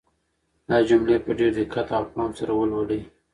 دا 0.67 0.77
جملې 0.87 1.17
په 1.25 1.31
ډېر 1.39 1.51
دقت 1.59 1.87
او 1.97 2.03
پام 2.13 2.31
سره 2.39 2.51
ولولئ. 2.55 3.01